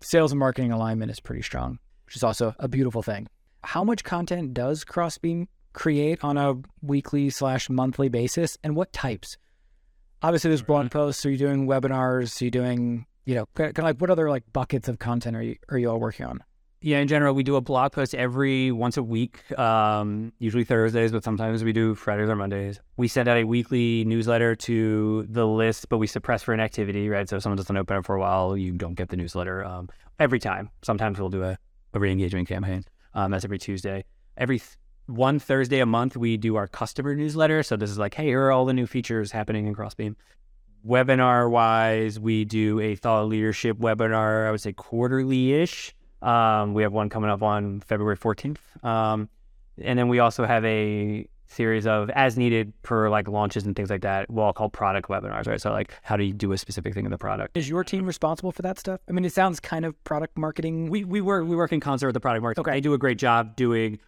[0.00, 3.28] sales and marketing alignment is pretty strong, which is also a beautiful thing.
[3.64, 9.36] How much content does Crossbeam create on a weekly slash monthly basis, and what types?
[10.22, 10.98] Obviously, there's blog mm-hmm.
[10.98, 11.24] posts.
[11.26, 12.40] Are you doing webinars?
[12.40, 15.42] Are you doing you know kind of like what other like buckets of content are
[15.42, 16.42] you are you all working on?
[16.80, 21.10] Yeah, in general, we do a blog post every once a week, um, usually Thursdays,
[21.10, 22.78] but sometimes we do Fridays or Mondays.
[22.96, 27.28] We send out a weekly newsletter to the list, but we suppress for inactivity, right?
[27.28, 29.88] So if someone doesn't open it for a while, you don't get the newsletter um,
[30.20, 30.70] every time.
[30.82, 31.58] Sometimes we'll do a,
[31.94, 32.84] a re engagement campaign.
[33.12, 34.04] Um, that's every Tuesday.
[34.36, 37.64] Every th- one Thursday a month, we do our customer newsletter.
[37.64, 40.16] So this is like, hey, here are all the new features happening in Crossbeam.
[40.86, 45.92] Webinar wise, we do a thought leadership webinar, I would say quarterly ish.
[46.22, 48.58] Um, we have one coming up on February 14th.
[48.84, 49.28] Um,
[49.80, 53.90] and then we also have a series of as needed per like launches and things
[53.90, 54.30] like that.
[54.30, 55.60] We'll call product webinars, right?
[55.60, 57.56] So like how do you do a specific thing in the product?
[57.56, 59.00] Is your team responsible for that stuff?
[59.08, 60.90] I mean, it sounds kind of product marketing.
[60.90, 62.62] We we work we work in concert with the product marketing.
[62.62, 62.72] Okay.
[62.72, 63.98] They do a great job doing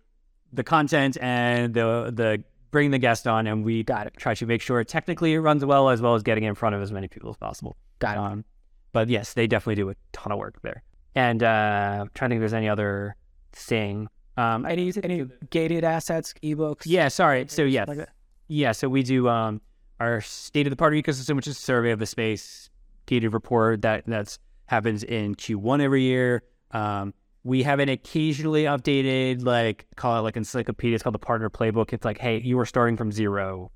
[0.52, 4.14] the content and the the bring the guest on, and we got it.
[4.16, 6.82] Try to make sure technically it runs well, as well as getting in front of
[6.82, 7.76] as many people as possible.
[7.98, 8.18] Got it.
[8.18, 8.44] Um,
[8.92, 10.82] but yes, they definitely do a ton of work there.
[11.14, 13.16] And uh, I'm trying to think if there's any other
[13.52, 14.08] thing.
[14.36, 16.82] Um, any any gated assets, ebooks?
[16.84, 17.46] Yeah, sorry.
[17.48, 18.08] So yes, like
[18.48, 18.72] yeah.
[18.72, 19.60] So we do um,
[19.98, 22.70] our state of the partner ecosystem, which is a survey of the space,
[23.06, 26.44] gated report that that's happens in Q1 every year.
[26.70, 30.94] Um, we have an occasionally updated, like call it like encyclopedia.
[30.94, 31.92] It's called the Partner Playbook.
[31.92, 33.70] It's like, hey, you are starting from zero.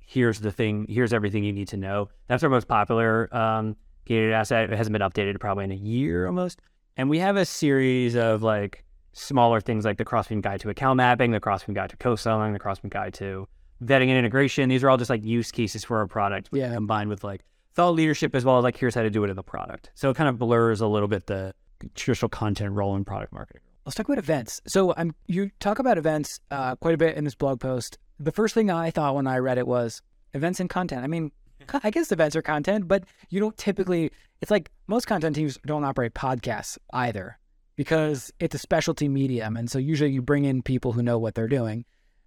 [0.00, 0.86] Here's the thing.
[0.88, 2.08] Here's everything you need to know.
[2.28, 4.72] That's our most popular um, gated asset.
[4.72, 6.60] It hasn't been updated probably in a year almost.
[6.98, 10.96] And we have a series of like smaller things like the Crossbeam Guide to Account
[10.96, 13.46] Mapping, the Crossbeam Guide to Co-Selling, the Crossbeam Guide to
[13.82, 14.68] Vetting and Integration.
[14.68, 16.74] These are all just like use cases for our product yeah.
[16.74, 19.36] combined with like thought leadership as well as like here's how to do it in
[19.36, 19.92] the product.
[19.94, 21.54] So it kind of blurs a little bit the
[21.94, 23.62] traditional content role in product marketing.
[23.86, 24.60] Let's talk about events.
[24.66, 27.96] So I'm you talk about events uh, quite a bit in this blog post.
[28.18, 30.02] The first thing I thought when I read it was
[30.34, 31.04] events and content.
[31.04, 31.30] I mean,
[31.82, 35.84] I guess events are content, but you don't typically, it's like most content teams don't
[35.84, 37.38] operate podcasts either
[37.76, 39.56] because it's a specialty medium.
[39.56, 41.84] And so usually you bring in people who know what they're doing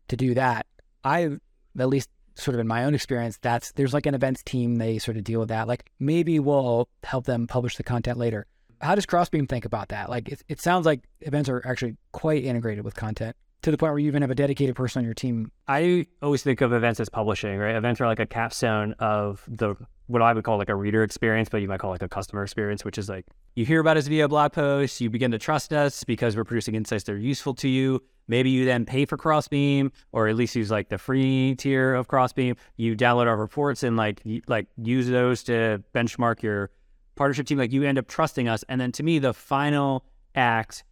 [0.08, 0.66] to do that.
[1.04, 1.38] I,
[1.78, 4.98] at least sort of in my own experience, that's there's like an events team, they
[5.00, 5.68] sort of deal with that.
[5.68, 8.46] Like maybe we'll help them publish the content later.
[8.80, 10.10] How does Crossbeam think about that?
[10.10, 13.92] Like it, it sounds like events are actually quite integrated with content to the point
[13.92, 15.52] where you even have a dedicated person on your team.
[15.68, 17.76] I always think of events as publishing, right?
[17.76, 19.76] Events are like a capstone of the
[20.08, 22.44] what I would call like a reader experience, but you might call like a customer
[22.44, 25.72] experience, which is like you hear about us via blog posts, you begin to trust
[25.72, 28.02] us because we're producing insights that are useful to you.
[28.28, 32.08] Maybe you then pay for Crossbeam, or at least use like the free tier of
[32.08, 32.56] Crossbeam.
[32.78, 36.72] You download our reports and like like use those to benchmark your
[37.16, 37.58] partnership team.
[37.58, 40.84] Like you end up trusting us, and then to me, the final act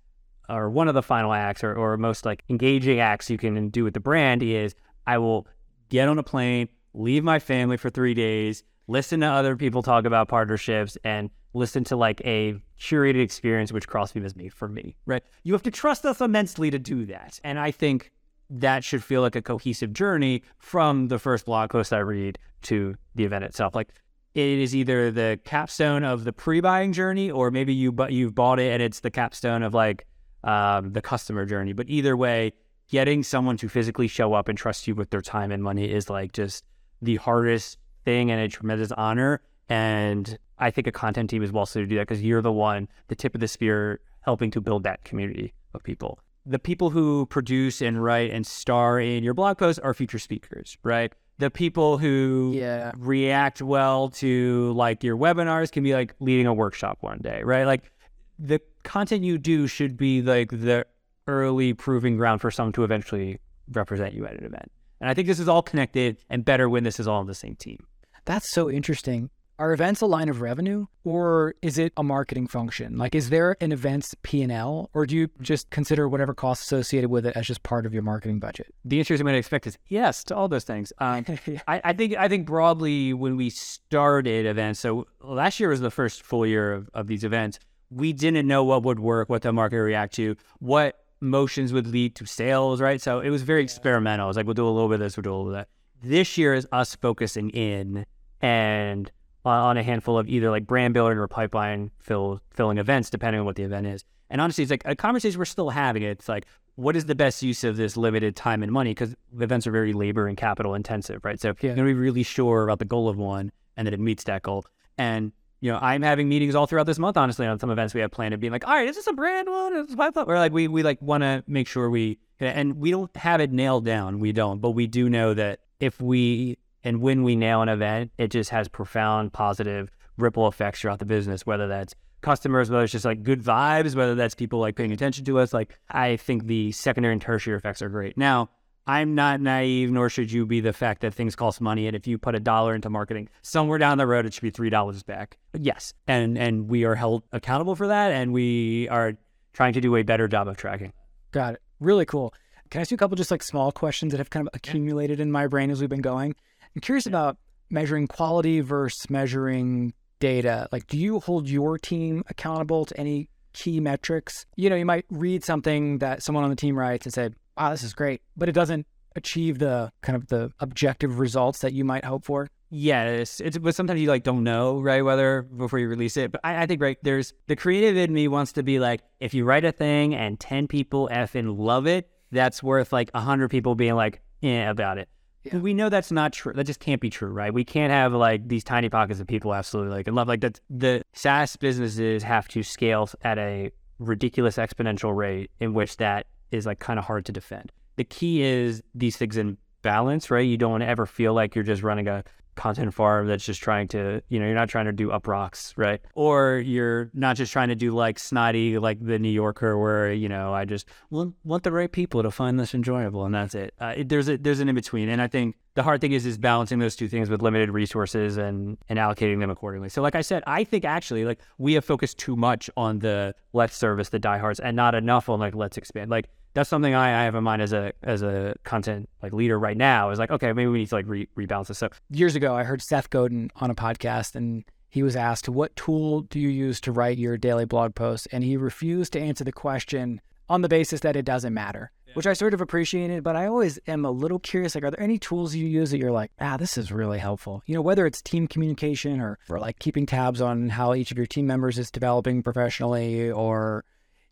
[0.49, 3.83] or one of the final acts or, or most like engaging acts you can do
[3.83, 4.75] with the brand is
[5.07, 5.47] I will
[5.89, 10.05] get on a plane, leave my family for three days, listen to other people talk
[10.05, 14.95] about partnerships and listen to like a curated experience which Crossbeam has made for me,
[15.05, 15.23] right?
[15.43, 17.39] You have to trust us immensely to do that.
[17.43, 18.11] And I think
[18.49, 22.95] that should feel like a cohesive journey from the first blog post I read to
[23.15, 23.75] the event itself.
[23.75, 23.89] Like
[24.35, 28.59] it is either the capstone of the pre-buying journey or maybe you but you've bought
[28.59, 30.05] it and it's the capstone of like
[30.43, 31.73] um, the customer journey.
[31.73, 32.53] But either way,
[32.89, 36.09] getting someone to physically show up and trust you with their time and money is
[36.09, 36.65] like just
[37.01, 39.41] the hardest thing and a tremendous honor.
[39.69, 42.51] And I think a content team is well suited to do that because you're the
[42.51, 46.19] one, the tip of the spear, helping to build that community of people.
[46.45, 50.77] The people who produce and write and star in your blog posts are future speakers,
[50.83, 51.13] right?
[51.37, 52.91] The people who yeah.
[52.97, 57.65] react well to like your webinars can be like leading a workshop one day, right?
[57.65, 57.91] Like
[58.39, 60.85] the content you do should be like the
[61.27, 63.39] early proving ground for someone to eventually
[63.71, 64.71] represent you at an event.
[64.99, 67.35] And I think this is all connected and better when this is all on the
[67.35, 67.85] same team.
[68.25, 69.29] That's so interesting.
[69.59, 72.97] Are events a line of revenue or is it a marketing function?
[72.97, 77.25] Like, is there an events P&L or do you just consider whatever costs associated with
[77.25, 78.73] it as just part of your marketing budget?
[78.85, 80.93] The answer I'm going to expect is yes to all those things.
[80.99, 81.25] Um,
[81.67, 85.91] I, I, think I think broadly when we started events, so last year was the
[85.91, 89.51] first full year of, of these events, we didn't know what would work, what the
[89.51, 93.01] market would react to, what motions would lead to sales, right?
[93.01, 94.27] So it was very experimental.
[94.27, 95.59] It was like, we'll do a little bit of this, we'll do a little bit
[95.59, 95.67] of that.
[96.01, 98.05] This year is us focusing in
[98.41, 99.11] and
[99.43, 103.45] on a handful of either like brand building or pipeline fill, filling events, depending on
[103.45, 104.03] what the event is.
[104.29, 106.03] And honestly, it's like a conversation we're still having.
[106.03, 108.91] It's like, what is the best use of this limited time and money?
[108.91, 111.39] Because events are very labor and capital intensive, right?
[111.39, 111.53] So yeah.
[111.61, 114.23] you're going to be really sure about the goal of one and that it meets
[114.25, 114.65] that goal.
[114.97, 118.01] And you know, I'm having meetings all throughout this month, honestly, on some events we
[118.01, 119.75] have planned and being like, all right, is this a brand one?
[119.75, 120.25] Is this pipeline?
[120.27, 123.51] Or like we we like want to make sure we and we don't have it
[123.51, 124.19] nailed down.
[124.19, 128.11] We don't, but we do know that if we and when we nail an event,
[128.17, 132.91] it just has profound positive ripple effects throughout the business, whether that's customers, whether it's
[132.91, 135.53] just like good vibes, whether that's people like paying attention to us.
[135.53, 138.17] Like I think the secondary and tertiary effects are great.
[138.17, 138.49] Now,
[138.89, 141.85] I'm not naive, nor should you be the fact that things cost money.
[141.85, 144.49] And if you put a dollar into marketing, somewhere down the road, it should be
[144.49, 145.37] three dollars back.
[145.53, 149.13] Yes, and and we are held accountable for that, and we are
[149.53, 150.91] trying to do a better job of tracking.
[151.29, 151.61] Got it.
[151.79, 152.33] Really cool.
[152.71, 155.19] Can I ask you a couple just like small questions that have kind of accumulated
[155.19, 156.33] in my brain as we've been going?
[156.75, 157.37] I'm curious about
[157.69, 160.67] measuring quality versus measuring data.
[160.71, 164.47] Like, do you hold your team accountable to any key metrics?
[164.55, 167.71] You know, you might read something that someone on the team writes and say, wow,
[167.71, 171.83] this is great, but it doesn't achieve the kind of the objective results that you
[171.83, 172.47] might hope for.
[172.71, 176.31] Yes, it's but sometimes you like don't know right whether before you release it.
[176.31, 179.33] But I, I think right there's the creative in me wants to be like if
[179.33, 183.49] you write a thing and ten people effing love it, that's worth like a hundred
[183.49, 185.09] people being like yeah about it.
[185.43, 185.57] Yeah.
[185.57, 186.53] We know that's not true.
[186.53, 187.51] That just can't be true, right?
[187.51, 190.59] We can't have like these tiny pockets of people absolutely like and love like that.
[190.69, 196.65] The SaaS businesses have to scale at a ridiculous exponential rate in which that is
[196.65, 197.71] like kind of hard to defend.
[197.95, 200.41] The key is these things in balance, right?
[200.41, 202.23] You don't want to ever feel like you're just running a
[202.59, 206.01] content farm that's just trying to, you know, you're not trying to do Uproxx, right?
[206.13, 210.27] Or you're not just trying to do like snotty, like the New Yorker, where you
[210.27, 213.73] know I just want, want the right people to find this enjoyable, and that's it.
[213.79, 216.25] Uh, it there's a there's an in between, and I think the hard thing is
[216.25, 219.87] is balancing those two things with limited resources and and allocating them accordingly.
[219.87, 223.33] So, like I said, I think actually like we have focused too much on the
[223.53, 226.11] let's service the diehards and not enough on like let's expand.
[226.11, 229.59] Like that's something I, I, have in mind as a as a content like leader
[229.59, 232.35] right now is like okay maybe we need to like re- rebalance this so years
[232.35, 236.39] ago i heard seth godin on a podcast and he was asked what tool do
[236.39, 240.21] you use to write your daily blog posts and he refused to answer the question
[240.47, 242.13] on the basis that it doesn't matter yeah.
[242.15, 245.01] which i sort of appreciated but i always am a little curious like are there
[245.03, 248.05] any tools you use that you're like ah this is really helpful you know whether
[248.05, 251.77] it's team communication or, or like keeping tabs on how each of your team members
[251.77, 253.85] is developing professionally or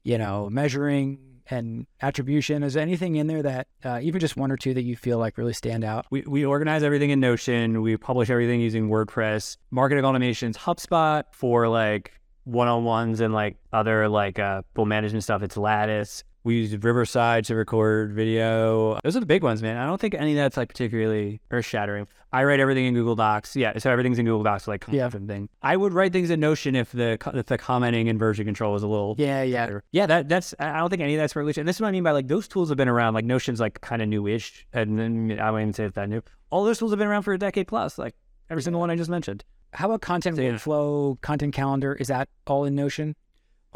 [0.04, 2.64] you know measuring and attribution?
[2.64, 5.38] Is anything in there that uh, even just one or two that you feel like
[5.38, 6.06] really stand out?
[6.10, 7.82] We, we organize everything in Notion.
[7.82, 12.14] We publish everything using WordPress, marketing automations, HubSpot for like
[12.46, 15.44] one-on-ones and like other like uh, management stuff.
[15.44, 16.24] It's Lattice.
[16.48, 18.98] We use Riverside to record video.
[19.04, 19.76] Those are the big ones, man.
[19.76, 22.08] I don't think any of that's like particularly earth shattering.
[22.32, 23.58] I write everything in Google Docs.
[23.58, 25.10] Yeah, so everything's in Google Docs, like yeah.
[25.10, 25.50] thing.
[25.62, 28.82] I would write things in Notion if the if the commenting and version control was
[28.82, 29.84] a little yeah yeah better.
[29.92, 30.06] yeah.
[30.06, 31.60] That that's I don't think any of that's revolution.
[31.60, 33.14] And this is what I mean by like those tools have been around.
[33.14, 36.22] Like Notion's like kind of newish, and then I wouldn't even say it's that new.
[36.50, 37.98] All those tools have been around for a decade plus.
[37.98, 38.16] Like
[38.50, 39.44] every single one I just mentioned.
[39.74, 41.94] How about content workflow, content calendar?
[41.96, 43.18] Is that all in Notion?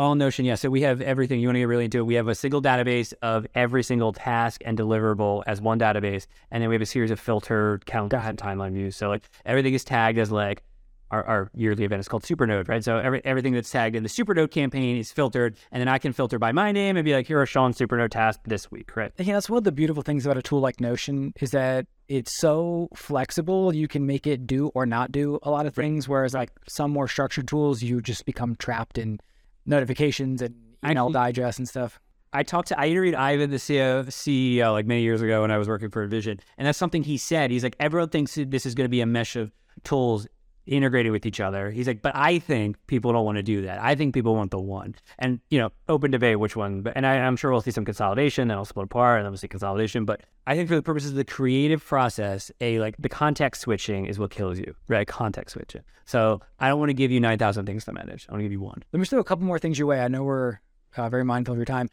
[0.02, 0.56] All Notion, yeah.
[0.56, 1.40] So we have everything.
[1.40, 2.08] You want to get really into it.
[2.08, 6.60] We have a single database of every single task and deliverable as one database, and
[6.60, 8.96] then we have a series of filtered count and timeline views.
[8.96, 10.64] So like everything is tagged as like
[11.12, 12.84] our, our, yearly event is called Supernode, right?
[12.84, 16.14] So every, everything that's tagged in the Supernode campaign is filtered, and then I can
[16.14, 19.12] filter by my name and be like, here are Sean's Supernode tasks this week, right?
[19.20, 22.40] Yeah, that's one of the beautiful things about a tool like Notion is that it's
[22.40, 23.72] so flexible.
[23.76, 26.90] You can make it do or not do a lot of things, whereas like some
[26.90, 29.20] more structured tools, you just become trapped in
[29.65, 32.00] notifications and email I, digest and stuff.
[32.34, 35.58] I talked to I interviewed Ivan, the CEO, CEO, like many years ago when I
[35.58, 37.52] was working for Vision, and that's something he said.
[37.52, 39.52] He's like, everyone thinks this is going to be a mesh of
[39.84, 40.28] tools.
[40.65, 41.71] Integrating with each other.
[41.71, 43.80] He's like, but I think people don't want to do that.
[43.82, 44.95] I think people want the one.
[45.19, 46.82] And, you know, open debate which one.
[46.82, 49.32] But, and I, am sure we'll see some consolidation and I'll split apart and then
[49.32, 50.06] we'll see consolidation.
[50.06, 54.06] But I think for the purposes of the creative process, a like the context switching
[54.06, 55.08] is what kills you, right?
[55.08, 55.82] Context switching.
[56.06, 58.28] So I don't want to give you 9,000 things to manage.
[58.30, 58.84] I want to give you one.
[58.91, 60.02] Let me throw a couple more things your way.
[60.02, 60.60] I know we're
[60.95, 61.89] uh, very mindful of your time.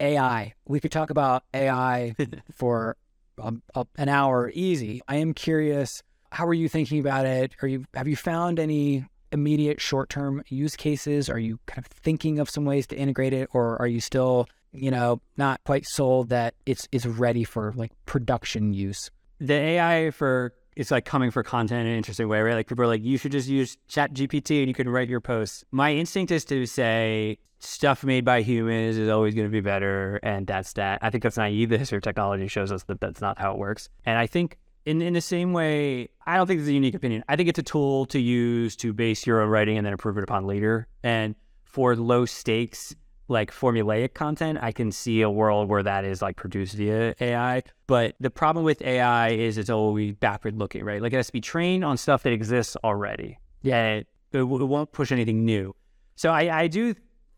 [0.00, 0.54] AI.
[0.66, 2.14] We could talk about AI
[2.54, 2.96] for
[3.42, 3.62] um,
[3.96, 5.00] an hour easy.
[5.08, 6.02] I am curious
[6.36, 7.56] how are you thinking about it?
[7.62, 11.30] Are you have you found any immediate short-term use cases?
[11.30, 14.46] Are you kind of thinking of some ways to integrate it or are you still,
[14.70, 19.10] you know, not quite sold that it's it's ready for like production use?
[19.40, 22.54] The AI for it's like coming for content in an interesting way, right?
[22.54, 25.22] Like people are like, you should just use Chat GPT and you can write your
[25.22, 25.64] posts.
[25.70, 30.20] My instinct is to say stuff made by humans is always going to be better,
[30.22, 30.98] and that's that.
[31.00, 31.70] I think that's naive.
[31.70, 33.88] The history of technology shows us that that's not how it works.
[34.04, 37.24] And I think in, in the same way, I don't think it's a unique opinion.
[37.28, 40.16] I think it's a tool to use to base your own writing and then improve
[40.16, 40.86] it upon later.
[41.02, 42.94] And for low stakes,
[43.28, 47.64] like formulaic content, I can see a world where that is like produced via AI.
[47.88, 51.02] But the problem with AI is it's always backward looking, right?
[51.02, 53.38] Like it has to be trained on stuff that exists already.
[53.62, 53.94] Yeah.
[53.94, 55.74] It, it won't push anything new.
[56.14, 56.94] So I, I do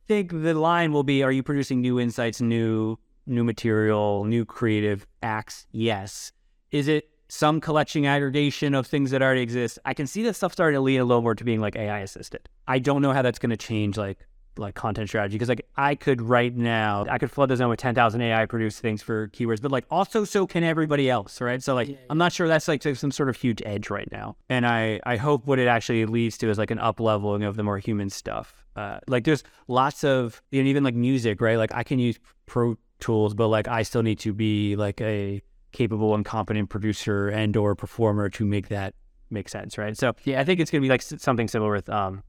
[0.06, 5.06] think the line will be, are you producing new insights, new new material, new creative
[5.22, 5.66] acts?
[5.70, 6.32] Yes.
[6.70, 9.78] Is it some collection aggregation of things that already exist.
[9.84, 12.00] I can see that stuff starting to lean a little more to being like AI
[12.00, 12.48] assisted.
[12.66, 14.18] I don't know how that's going to change like
[14.58, 17.78] like content strategy because like I could right now I could flood the zone with
[17.78, 21.74] 10,000 AI produced things for keywords but like also so can everybody else right so
[21.74, 22.06] like yeah, yeah.
[22.10, 25.16] I'm not sure that's like some sort of huge edge right now and I I
[25.16, 28.10] hope what it actually leads to is like an up leveling of the more human
[28.10, 31.98] stuff uh, like there's lots of you know, even like music right like I can
[31.98, 35.40] use pro tools but like I still need to be like a
[35.72, 38.94] capable and competent producer and or performer to make that
[39.30, 39.96] make sense, right?
[39.96, 42.22] So yeah, I think it's going to be like something similar with um,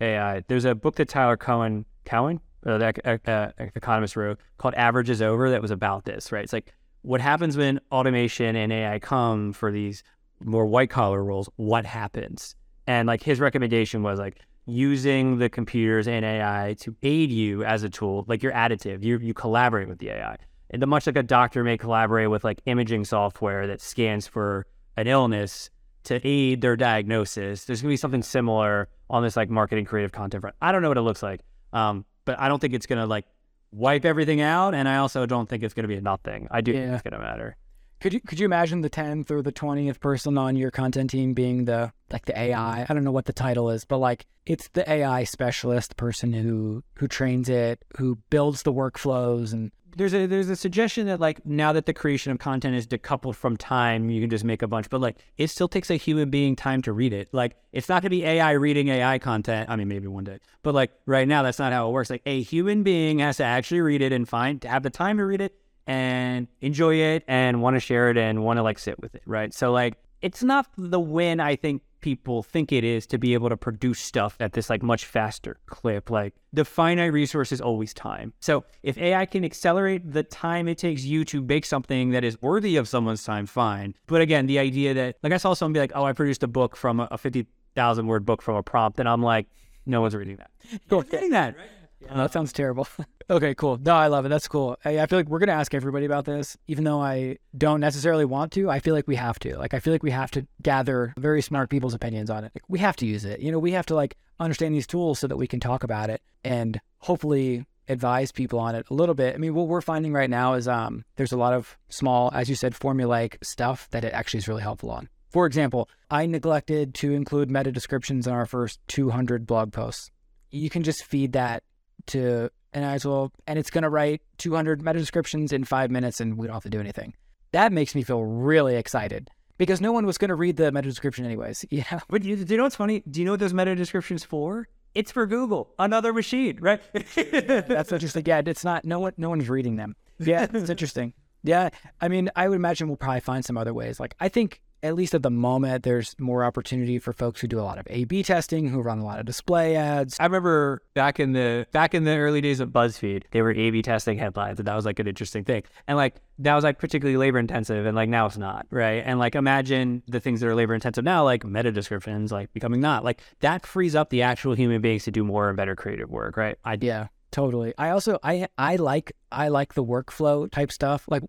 [0.00, 0.42] AI.
[0.48, 5.22] There's a book that Tyler Cowen, Cowen, uh, the uh, economist wrote called "Average is
[5.22, 6.44] Over" that was about this, right?
[6.44, 10.02] It's like what happens when automation and AI come for these
[10.40, 11.48] more white collar roles.
[11.56, 12.54] What happens?
[12.86, 17.82] And like his recommendation was like using the computers and AI to aid you as
[17.82, 19.02] a tool, like you're additive.
[19.02, 20.36] You you collaborate with the AI
[20.72, 25.06] and much like a doctor may collaborate with like imaging software that scans for an
[25.06, 25.70] illness
[26.04, 30.40] to aid their diagnosis, there's gonna be something similar on this like marketing creative content
[30.40, 30.56] front.
[30.60, 31.40] I don't know what it looks like,
[31.72, 33.26] um, but I don't think it's gonna like
[33.70, 36.48] wipe everything out, and I also don't think it's gonna be a nothing.
[36.50, 36.78] I do yeah.
[36.78, 37.56] think it's gonna matter.
[38.00, 41.34] Could you could you imagine the tenth or the twentieth person on your content team
[41.34, 42.84] being the like the AI?
[42.88, 46.32] I don't know what the title is, but like it's the AI specialist, the person
[46.32, 51.20] who who trains it, who builds the workflows and there's a there's a suggestion that
[51.20, 54.62] like now that the creation of content is decoupled from time, you can just make
[54.62, 57.28] a bunch, but like it still takes a human being time to read it.
[57.32, 59.68] Like it's not gonna be AI reading AI content.
[59.70, 62.10] I mean, maybe one day, but like right now, that's not how it works.
[62.10, 65.18] Like a human being has to actually read it and find to have the time
[65.18, 65.54] to read it
[65.86, 69.22] and enjoy it and want to share it and want to like sit with it,
[69.26, 69.52] right?
[69.52, 73.48] So like it's not the win I think people think it is to be able
[73.48, 76.10] to produce stuff at this like much faster clip.
[76.10, 78.34] Like the finite resource is always time.
[78.40, 82.40] So if AI can accelerate the time it takes you to make something that is
[82.42, 83.94] worthy of someone's time, fine.
[84.06, 86.48] But again, the idea that like I saw someone be like, "Oh, I produced a
[86.48, 89.46] book from a, fifty thousand word book from a prompt," and I'm like,
[89.86, 90.50] "No one's reading that.
[90.90, 91.66] No one's that." Right?
[92.10, 92.86] Oh, that sounds terrible.
[93.30, 93.78] okay, cool.
[93.78, 94.28] No, I love it.
[94.28, 94.76] That's cool.
[94.84, 98.24] I, I feel like we're gonna ask everybody about this, even though I don't necessarily
[98.24, 98.70] want to.
[98.70, 99.56] I feel like we have to.
[99.56, 102.52] Like, I feel like we have to gather very smart people's opinions on it.
[102.54, 103.40] Like, we have to use it.
[103.40, 106.10] You know, we have to like understand these tools so that we can talk about
[106.10, 109.34] it and hopefully advise people on it a little bit.
[109.34, 112.48] I mean, what we're finding right now is um, there's a lot of small, as
[112.48, 115.08] you said, formulaic stuff that it actually is really helpful on.
[115.30, 120.10] For example, I neglected to include meta descriptions in our first 200 blog posts.
[120.50, 121.62] You can just feed that
[122.06, 125.90] to and I was well, and it's going to write 200 meta descriptions in five
[125.90, 127.14] minutes, and we don't have to do anything.
[127.52, 130.88] That makes me feel really excited because no one was going to read the meta
[130.88, 131.64] description anyways.
[131.70, 132.00] Yeah.
[132.08, 133.02] But you, do you know what's funny?
[133.10, 134.68] Do you know what those meta descriptions for?
[134.94, 136.80] It's for Google, another machine, right?
[137.14, 138.24] That's interesting.
[138.26, 138.84] Yeah, it's not.
[138.84, 139.96] No one, no one's reading them.
[140.18, 141.14] Yeah, it's interesting.
[141.42, 143.98] Yeah, I mean, I would imagine we'll probably find some other ways.
[143.98, 147.60] Like, I think at least at the moment, there's more opportunity for folks who do
[147.60, 150.16] a lot of A/B testing, who run a lot of display ads.
[150.18, 153.82] I remember back in the back in the early days of BuzzFeed, they were A/B
[153.82, 155.62] testing headlines, and that was like an interesting thing.
[155.86, 159.02] And like that was like particularly labor intensive, and like now it's not, right?
[159.06, 162.80] And like imagine the things that are labor intensive now, like meta descriptions, like becoming
[162.80, 166.10] not like that frees up the actual human beings to do more and better creative
[166.10, 166.58] work, right?
[166.64, 167.72] I yeah, totally.
[167.78, 171.04] I also I I like I like the workflow type stuff.
[171.08, 171.22] Like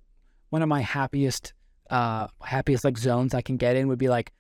[0.50, 1.54] one of my happiest
[1.90, 4.32] uh, happiest like zones I can get in would be like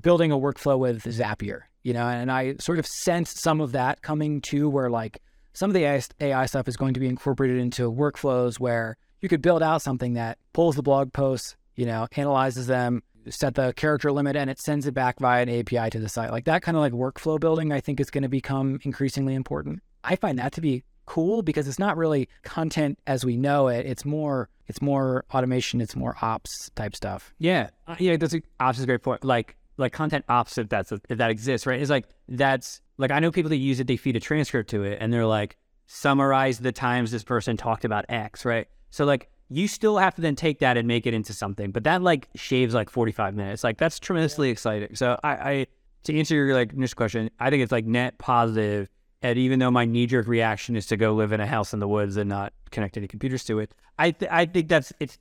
[0.00, 4.02] building a workflow with Zapier, you know, and I sort of sense some of that
[4.02, 5.84] coming to where like some of the
[6.20, 10.14] AI stuff is going to be incorporated into workflows where you could build out something
[10.14, 14.58] that pulls the blog posts, you know, analyzes them, set the character limit, and it
[14.58, 16.30] sends it back via an API to the site.
[16.30, 19.80] Like that kind of like workflow building, I think is going to become increasingly important.
[20.02, 23.86] I find that to be cool because it's not really content as we know it.
[23.86, 25.80] It's more it's more automation.
[25.80, 27.34] It's more ops type stuff.
[27.38, 28.16] Yeah, uh, yeah.
[28.16, 29.24] That's a, ops is a great point.
[29.24, 31.80] Like like content ops if that's a, if that exists, right?
[31.80, 33.86] It's like that's like I know people that use it.
[33.86, 35.56] They feed a transcript to it, and they're like
[35.86, 38.66] summarize the times this person talked about X, right?
[38.90, 41.84] So like you still have to then take that and make it into something, but
[41.84, 43.64] that like shaves like forty five minutes.
[43.64, 44.94] Like that's tremendously exciting.
[44.94, 45.66] So I, I
[46.04, 48.88] to answer your like initial question, I think it's like net positive.
[48.88, 48.90] positive
[49.24, 51.80] and even though my knee jerk reaction is to go live in a house in
[51.80, 55.18] the woods and not connect any computers to it, I th- I think that's it's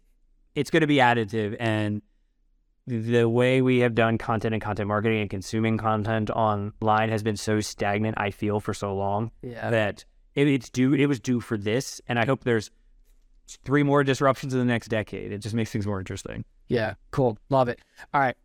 [0.55, 1.55] it's going to be additive.
[1.59, 2.01] And
[2.85, 7.37] the way we have done content and content marketing and consuming content online has been
[7.37, 8.15] so stagnant.
[8.17, 9.69] I feel for so long yeah.
[9.69, 10.93] that it, it's due.
[10.93, 12.71] It was due for this, and I hope there's
[13.63, 15.31] three more disruptions in the next decade.
[15.31, 16.43] It just makes things more interesting.
[16.67, 17.79] Yeah, cool, love it.
[18.13, 18.35] All right,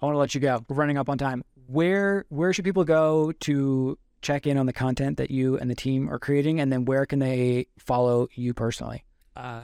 [0.00, 0.64] I want to let you go.
[0.68, 1.42] We're running up on time.
[1.66, 5.74] Where where should people go to check in on the content that you and the
[5.74, 9.04] team are creating, and then where can they follow you personally?
[9.36, 9.62] Uh,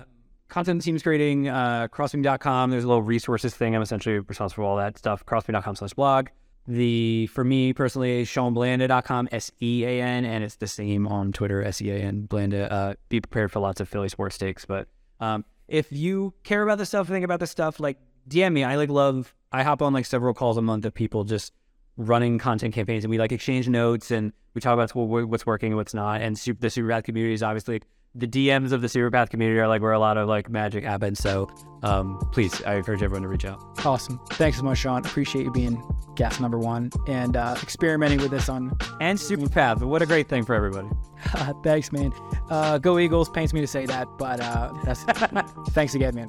[0.49, 2.71] content team's creating, uh, crossbeam.com.
[2.71, 3.75] There's a little resources thing.
[3.75, 5.25] I'm essentially responsible for all that stuff.
[5.25, 6.29] Crossbeam.com slash blog.
[6.67, 11.63] The, for me personally, seanblanda.com, S E A N, and it's the same on Twitter,
[11.63, 12.71] S E A N, Blanda.
[12.71, 14.67] Uh, be prepared for lots of Philly sports takes.
[14.67, 14.87] But
[15.19, 17.99] um, if you care about this stuff, think about this stuff, like
[18.29, 18.65] DM me.
[18.65, 21.55] I like love, I hop on like several calls a month of people just
[21.99, 25.77] running content campaigns and we like exchange notes and we talk about what's working and
[25.77, 26.23] what's not.
[26.23, 27.83] And super, the Superpath community is obviously
[28.15, 31.19] the DMs of the Superpath community are like where a lot of like magic happens.
[31.19, 31.51] So
[31.83, 33.61] um, please, I encourage everyone to reach out.
[33.85, 34.19] Awesome.
[34.31, 35.05] Thanks so much, Sean.
[35.05, 35.83] Appreciate you being
[36.15, 39.83] guest number one and uh, experimenting with this on and Superpath.
[39.83, 40.89] What a great thing for everybody.
[41.63, 42.13] thanks, man.
[42.49, 45.03] Uh, go Eagles pains me to say that, but uh, that's
[45.71, 46.29] thanks again, man.